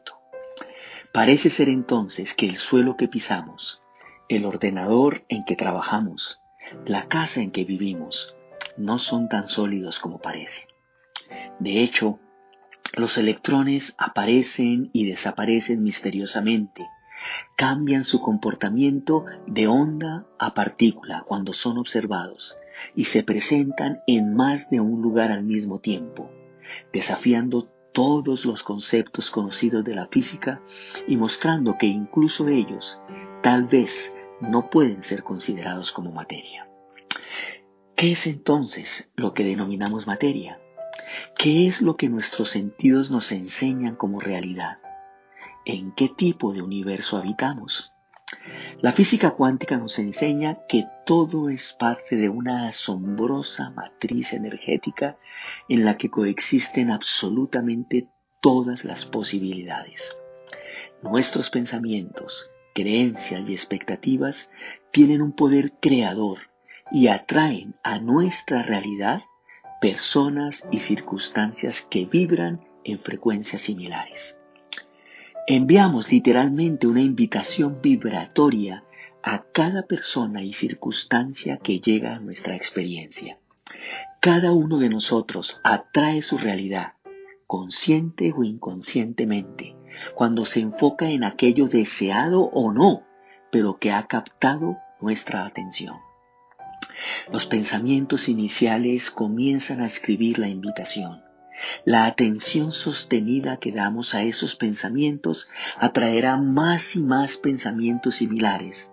Parece 1.13 1.51
ser 1.51 1.69
entonces 1.69 2.35
que 2.35 2.47
el 2.47 2.57
suelo 2.57 2.97
que 2.97 3.07
pisamos, 3.09 3.83
el 4.29 4.45
ordenador 4.45 5.25
en 5.29 5.45
que 5.45 5.55
trabajamos, 5.57 6.39
la 6.85 7.09
casa 7.09 7.41
en 7.41 7.51
que 7.51 7.65
vivimos, 7.65 8.37
no 8.77 8.99
son 8.99 9.29
tan 9.29 9.49
sólidos 9.49 9.99
como 9.99 10.21
parece. 10.21 10.69
De 11.59 11.83
hecho, 11.83 12.21
los 12.95 13.17
electrones 13.17 13.95
aparecen 13.97 14.91
y 14.93 15.07
desaparecen 15.07 15.83
misteriosamente 15.83 16.87
cambian 17.57 18.05
su 18.05 18.21
comportamiento 18.21 19.25
de 19.47 19.67
onda 19.67 20.27
a 20.39 20.55
partícula 20.55 21.25
cuando 21.27 21.53
son 21.53 21.79
observados 21.79 22.57
y 22.95 23.05
se 23.05 23.23
presentan 23.23 24.01
en 24.07 24.35
más 24.35 24.69
de 24.71 24.81
un 24.81 25.03
lugar 25.03 25.33
al 25.33 25.43
mismo 25.43 25.81
tiempo, 25.81 26.31
desafiando 26.93 27.69
todos 27.93 28.45
los 28.45 28.63
conceptos 28.63 29.31
conocidos 29.31 29.85
de 29.85 29.95
la 29.95 30.07
física 30.09 30.61
y 31.09 31.17
mostrando 31.17 31.79
que 31.79 31.87
incluso 31.87 32.47
ellos 32.49 33.01
tal 33.43 33.67
vez 33.67 33.91
no 34.41 34.69
pueden 34.69 35.03
ser 35.03 35.23
considerados 35.23 35.93
como 35.93 36.13
materia. 36.13 36.69
¿Qué 37.97 38.13
es 38.13 38.27
entonces 38.27 39.09
lo 39.17 39.33
que 39.33 39.45
denominamos 39.45 40.07
materia? 40.07 40.61
¿Qué 41.39 41.67
es 41.67 41.81
lo 41.81 41.97
que 41.97 42.11
nuestros 42.11 42.51
sentidos 42.51 43.11
nos 43.11 43.33
enseñan 43.33 43.97
como 43.97 44.21
realidad? 44.21 44.79
En 45.67 45.93
qué 45.93 46.09
tipo 46.09 46.53
de 46.53 46.63
universo 46.63 47.19
habitamos. 47.19 47.93
La 48.81 48.93
física 48.93 49.33
cuántica 49.33 49.77
nos 49.77 49.99
enseña 49.99 50.59
que 50.69 50.85
todo 51.05 51.49
es 51.49 51.75
parte 51.79 52.17
de 52.17 52.29
una 52.29 52.69
asombrosa 52.69 53.71
matriz 53.71 54.33
energética 54.33 55.17
en 55.69 55.85
la 55.85 55.97
que 55.97 56.11
coexisten 56.11 56.91
absolutamente 56.91 58.09
todas 58.41 58.85
las 58.85 59.05
posibilidades. 59.05 60.01
Nuestros 61.03 61.51
pensamientos, 61.51 62.51
creencias 62.75 63.49
y 63.49 63.53
expectativas 63.53 64.51
tienen 64.93 65.23
un 65.23 65.33
poder 65.33 65.73
creador 65.81 66.39
y 66.91 67.09
atraen 67.09 67.75
a 67.83 67.99
nuestra 67.99 68.63
realidad 68.63 69.23
personas 69.81 70.63
y 70.71 70.81
circunstancias 70.81 71.87
que 71.91 72.07
vibran 72.07 72.61
en 72.85 72.99
frecuencias 73.01 73.63
similares. 73.63 74.37
Enviamos 75.49 76.11
literalmente 76.11 76.89
una 76.89 77.01
invitación 77.01 77.81
vibratoria 77.81 78.83
a 79.23 79.45
cada 79.53 79.83
persona 79.83 80.43
y 80.43 80.53
circunstancia 80.53 81.59
que 81.59 81.79
llega 81.79 82.17
a 82.17 82.19
nuestra 82.19 82.57
experiencia. 82.57 83.39
Cada 84.19 84.51
uno 84.51 84.79
de 84.79 84.89
nosotros 84.89 85.61
atrae 85.63 86.23
su 86.23 86.37
realidad, 86.37 86.95
consciente 87.47 88.33
o 88.37 88.43
inconscientemente, 88.43 89.77
cuando 90.17 90.47
se 90.47 90.59
enfoca 90.59 91.11
en 91.11 91.23
aquello 91.23 91.69
deseado 91.69 92.41
o 92.41 92.73
no, 92.73 93.05
pero 93.53 93.79
que 93.79 93.93
ha 93.93 94.09
captado 94.09 94.79
nuestra 95.01 95.47
atención. 95.47 95.95
Los 97.33 97.47
pensamientos 97.47 98.29
iniciales 98.29 99.13
comienzan 99.13 99.81
a 99.81 99.87
escribir 99.87 100.41
la 100.41 100.49
invitación. 100.49 101.26
La 101.85 102.07
atención 102.07 102.73
sostenida 102.73 103.59
que 103.59 103.73
damos 103.73 104.15
a 104.15 104.23
esos 104.23 104.57
pensamientos 104.57 105.49
atraerá 105.79 106.37
más 106.37 106.97
y 106.97 107.01
más 107.01 107.37
pensamientos 107.37 108.17
similares, 108.17 108.91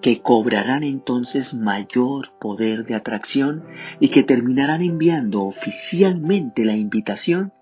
que 0.00 0.22
cobrarán 0.22 0.82
entonces 0.82 1.54
mayor 1.54 2.32
poder 2.38 2.84
de 2.84 2.94
atracción 2.94 3.64
y 4.00 4.08
que 4.08 4.22
terminarán 4.22 4.82
enviando 4.82 5.42
oficialmente 5.42 6.64
la 6.64 6.76
invitación 6.76 7.52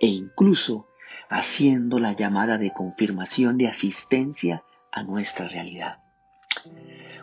e 0.00 0.06
incluso 0.06 0.86
haciendo 1.28 1.98
la 1.98 2.12
llamada 2.12 2.58
de 2.58 2.72
confirmación 2.72 3.58
de 3.58 3.68
asistencia 3.68 4.62
a 4.92 5.02
nuestra 5.02 5.48
realidad. 5.48 5.98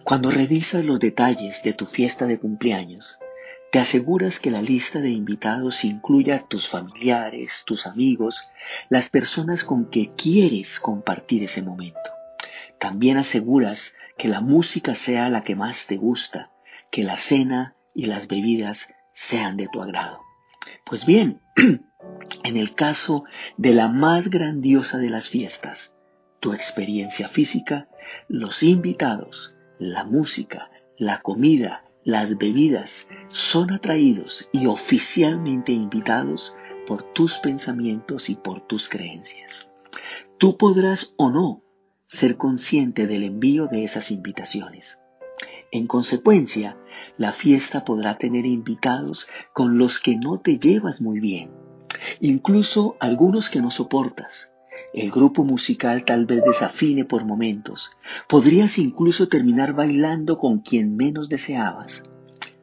Cuando 0.03 0.31
revisas 0.31 0.83
los 0.83 0.99
detalles 0.99 1.61
de 1.63 1.73
tu 1.73 1.85
fiesta 1.85 2.25
de 2.27 2.37
cumpleaños, 2.37 3.17
te 3.73 3.79
aseguras 3.79 4.39
que 4.39 4.51
la 4.51 4.61
lista 4.61 5.01
de 5.01 5.09
invitados 5.09 5.83
incluya 5.83 6.45
tus 6.47 6.69
familiares, 6.69 7.63
tus 7.65 7.87
amigos, 7.87 8.47
las 8.87 9.09
personas 9.09 9.63
con 9.63 9.89
que 9.89 10.11
quieres 10.15 10.79
compartir 10.79 11.41
ese 11.41 11.63
momento. 11.63 11.99
También 12.79 13.17
aseguras 13.17 13.95
que 14.15 14.27
la 14.27 14.41
música 14.41 14.93
sea 14.93 15.27
la 15.29 15.43
que 15.43 15.55
más 15.55 15.87
te 15.87 15.97
gusta, 15.97 16.51
que 16.91 17.03
la 17.03 17.17
cena 17.17 17.75
y 17.95 18.05
las 18.05 18.27
bebidas 18.27 18.77
sean 19.15 19.57
de 19.57 19.67
tu 19.73 19.81
agrado. 19.81 20.19
Pues 20.85 21.07
bien, 21.07 21.41
en 22.43 22.57
el 22.57 22.75
caso 22.75 23.23
de 23.57 23.73
la 23.73 23.87
más 23.87 24.29
grandiosa 24.29 24.99
de 24.99 25.09
las 25.09 25.29
fiestas, 25.29 25.91
tu 26.41 26.53
experiencia 26.53 27.27
física, 27.29 27.87
los 28.27 28.61
invitados, 28.61 29.55
la 29.79 30.03
música, 30.03 30.69
la 30.95 31.21
comida, 31.21 31.85
las 32.05 32.37
bebidas 32.37 32.89
son 33.29 33.71
atraídos 33.71 34.49
y 34.51 34.65
oficialmente 34.67 35.71
invitados 35.71 36.53
por 36.85 37.03
tus 37.13 37.37
pensamientos 37.37 38.29
y 38.29 38.35
por 38.35 38.61
tus 38.67 38.89
creencias. 38.89 39.67
Tú 40.37 40.57
podrás 40.57 41.13
o 41.17 41.29
no 41.29 41.61
ser 42.07 42.37
consciente 42.37 43.07
del 43.07 43.23
envío 43.23 43.67
de 43.67 43.83
esas 43.83 44.11
invitaciones. 44.11 44.99
En 45.71 45.87
consecuencia, 45.87 46.77
la 47.17 47.31
fiesta 47.31 47.85
podrá 47.85 48.17
tener 48.17 48.45
invitados 48.45 49.27
con 49.53 49.77
los 49.77 49.99
que 49.99 50.17
no 50.17 50.39
te 50.39 50.59
llevas 50.59 51.01
muy 51.01 51.19
bien, 51.19 51.51
incluso 52.19 52.97
algunos 52.99 53.49
que 53.49 53.61
no 53.61 53.71
soportas, 53.71 54.52
el 54.93 55.09
grupo 55.09 55.43
musical 55.43 56.05
tal 56.05 56.25
vez 56.25 56.43
desafine 56.43 57.03
por 57.03 57.25
momentos. 57.25 57.91
Podrías 58.29 58.77
incluso 58.77 59.27
terminar 59.27 59.73
bailando 59.73 60.37
con 60.37 60.59
quien 60.59 60.95
menos 60.95 61.29
deseabas. 61.29 62.03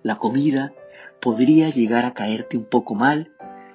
La 0.02 0.16
comida 0.16 0.72
podría 1.20 1.70
llegar 1.70 2.04
a 2.04 2.14
caerte 2.14 2.56
un 2.56 2.64
poco 2.64 2.94
mal 2.94 3.32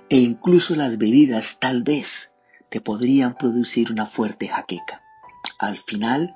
e 0.10 0.18
incluso 0.18 0.76
las 0.76 0.98
bebidas 0.98 1.58
tal 1.60 1.84
vez 1.84 2.32
te 2.70 2.80
podrían 2.80 3.36
producir 3.38 3.92
una 3.92 4.08
fuerte 4.08 4.48
jaqueca. 4.48 5.02
Al 5.60 5.78
final, 5.78 6.36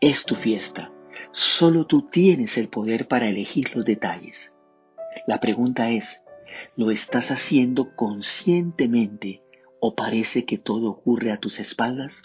es 0.00 0.24
tu 0.24 0.36
fiesta. 0.36 0.90
Solo 1.32 1.86
tú 1.86 2.02
tienes 2.02 2.56
el 2.56 2.68
poder 2.68 3.08
para 3.08 3.28
elegir 3.28 3.74
los 3.76 3.84
detalles. 3.84 4.52
La 5.26 5.40
pregunta 5.40 5.90
es, 5.90 6.22
¿lo 6.76 6.90
estás 6.90 7.30
haciendo 7.30 7.94
conscientemente 7.94 9.42
o 9.80 9.94
parece 9.94 10.44
que 10.44 10.58
todo 10.58 10.90
ocurre 10.90 11.32
a 11.32 11.38
tus 11.38 11.60
espaldas? 11.60 12.22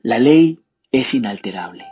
La 0.00 0.18
ley 0.18 0.60
es 0.92 1.14
inalterable. 1.14 1.84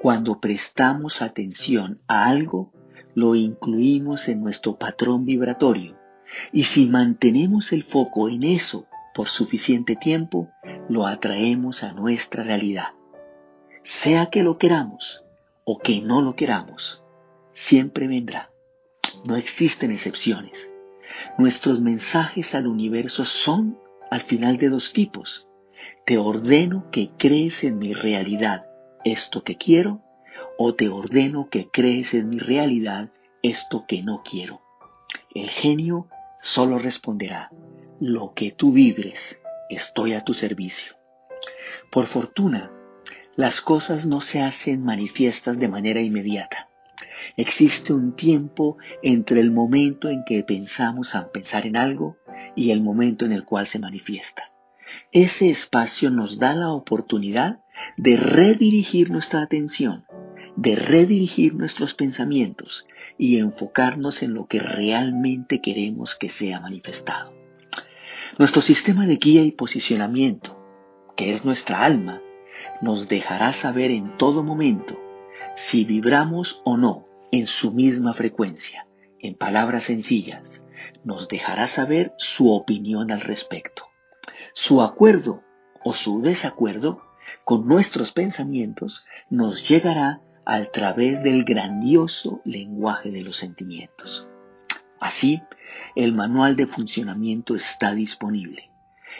Cuando 0.00 0.40
prestamos 0.40 1.22
atención 1.22 2.00
a 2.08 2.28
algo, 2.28 2.72
lo 3.14 3.34
incluimos 3.34 4.28
en 4.28 4.42
nuestro 4.42 4.76
patrón 4.76 5.24
vibratorio 5.24 5.96
y 6.52 6.64
si 6.64 6.86
mantenemos 6.86 7.72
el 7.72 7.84
foco 7.84 8.28
en 8.28 8.44
eso 8.44 8.86
por 9.14 9.28
suficiente 9.28 9.96
tiempo, 9.96 10.50
lo 10.88 11.06
atraemos 11.06 11.82
a 11.82 11.92
nuestra 11.92 12.42
realidad. 12.42 12.88
Sea 13.84 14.28
que 14.30 14.42
lo 14.42 14.58
queramos 14.58 15.24
o 15.64 15.78
que 15.78 16.00
no 16.02 16.20
lo 16.20 16.36
queramos, 16.36 17.02
siempre 17.54 18.06
vendrá. 18.08 18.50
No 19.24 19.36
existen 19.36 19.90
excepciones. 19.90 20.70
Nuestros 21.38 21.80
mensajes 21.80 22.54
al 22.54 22.66
universo 22.66 23.24
son 23.24 23.78
al 24.10 24.22
final 24.22 24.56
de 24.58 24.68
dos 24.68 24.92
tipos. 24.92 25.48
Te 26.04 26.18
ordeno 26.18 26.90
que 26.90 27.10
crees 27.18 27.64
en 27.64 27.78
mi 27.78 27.92
realidad 27.92 28.66
esto 29.04 29.42
que 29.42 29.56
quiero 29.56 30.02
o 30.58 30.74
te 30.74 30.88
ordeno 30.88 31.48
que 31.50 31.68
crees 31.70 32.14
en 32.14 32.28
mi 32.28 32.38
realidad 32.38 33.10
esto 33.42 33.84
que 33.86 34.02
no 34.02 34.22
quiero. 34.22 34.60
El 35.34 35.50
genio 35.50 36.08
solo 36.40 36.78
responderá, 36.78 37.50
lo 38.00 38.32
que 38.34 38.52
tú 38.52 38.72
vibres, 38.72 39.38
estoy 39.68 40.14
a 40.14 40.24
tu 40.24 40.34
servicio. 40.34 40.96
Por 41.90 42.06
fortuna, 42.06 42.70
las 43.36 43.60
cosas 43.60 44.06
no 44.06 44.20
se 44.20 44.40
hacen 44.40 44.82
manifiestas 44.82 45.58
de 45.58 45.68
manera 45.68 46.00
inmediata. 46.00 46.68
Existe 47.36 47.92
un 47.92 48.16
tiempo 48.16 48.78
entre 49.02 49.40
el 49.40 49.50
momento 49.50 50.08
en 50.08 50.24
que 50.24 50.42
pensamos 50.42 51.14
a 51.14 51.30
pensar 51.30 51.66
en 51.66 51.76
algo 51.76 52.16
y 52.54 52.70
el 52.70 52.80
momento 52.80 53.24
en 53.24 53.32
el 53.32 53.44
cual 53.44 53.66
se 53.66 53.78
manifiesta. 53.78 54.50
Ese 55.12 55.50
espacio 55.50 56.10
nos 56.10 56.38
da 56.38 56.54
la 56.54 56.70
oportunidad 56.70 57.60
de 57.96 58.16
redirigir 58.16 59.10
nuestra 59.10 59.42
atención, 59.42 60.04
de 60.56 60.76
redirigir 60.76 61.54
nuestros 61.54 61.94
pensamientos 61.94 62.86
y 63.18 63.38
enfocarnos 63.38 64.22
en 64.22 64.34
lo 64.34 64.46
que 64.46 64.60
realmente 64.60 65.60
queremos 65.60 66.16
que 66.16 66.28
sea 66.28 66.60
manifestado. 66.60 67.32
Nuestro 68.38 68.62
sistema 68.62 69.06
de 69.06 69.16
guía 69.16 69.42
y 69.42 69.52
posicionamiento, 69.52 70.58
que 71.16 71.34
es 71.34 71.44
nuestra 71.44 71.84
alma, 71.84 72.20
nos 72.80 73.08
dejará 73.08 73.52
saber 73.52 73.90
en 73.90 74.16
todo 74.18 74.42
momento 74.42 74.98
si 75.56 75.84
vibramos 75.84 76.60
o 76.64 76.76
no 76.76 77.06
en 77.32 77.46
su 77.46 77.72
misma 77.72 78.14
frecuencia. 78.14 78.86
En 79.18 79.34
palabras 79.34 79.84
sencillas, 79.84 80.42
nos 81.02 81.28
dejará 81.28 81.68
saber 81.68 82.12
su 82.18 82.52
opinión 82.52 83.10
al 83.10 83.22
respecto. 83.22 83.84
Su 84.54 84.82
acuerdo 84.82 85.42
o 85.82 85.94
su 85.94 86.20
desacuerdo 86.20 87.02
con 87.44 87.66
nuestros 87.66 88.12
pensamientos 88.12 89.04
nos 89.30 89.68
llegará 89.68 90.20
a 90.44 90.64
través 90.66 91.22
del 91.22 91.44
grandioso 91.44 92.40
lenguaje 92.44 93.10
de 93.10 93.22
los 93.22 93.36
sentimientos. 93.36 94.28
Así, 95.00 95.42
el 95.94 96.12
manual 96.12 96.56
de 96.56 96.66
funcionamiento 96.66 97.56
está 97.56 97.94
disponible. 97.94 98.70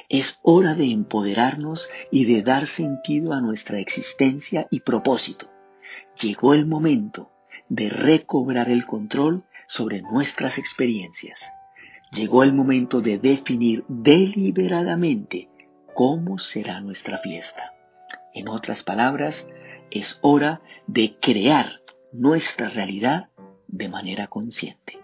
Es 0.09 0.39
hora 0.43 0.75
de 0.75 0.91
empoderarnos 0.91 1.89
y 2.11 2.27
de 2.27 2.43
dar 2.43 2.67
sentido 2.67 3.32
a 3.32 3.41
nuestra 3.41 3.79
existencia 3.79 4.69
y 4.71 4.81
propósito. 4.81 5.49
Llegó 6.21 6.55
el 6.55 6.67
momento 6.67 7.31
de 7.69 7.89
recobrar 7.89 8.71
el 8.71 8.87
control 8.87 9.45
sobre 9.67 10.03
nuestras 10.03 10.59
experiencias. 10.59 11.41
Llegó 12.13 12.43
el 12.43 12.53
momento 12.53 13.01
de 13.01 13.19
definir 13.19 13.85
deliberadamente 13.89 15.49
cómo 15.95 16.39
será 16.39 16.81
nuestra 16.81 17.19
fiesta. 17.19 17.73
En 18.33 18.49
otras 18.49 18.83
palabras, 18.83 19.47
es 19.91 20.19
hora 20.23 20.61
de 20.87 21.17
crear 21.21 21.81
nuestra 22.13 22.69
realidad 22.69 23.29
de 23.67 23.89
manera 23.89 24.29
consciente. 24.29 24.99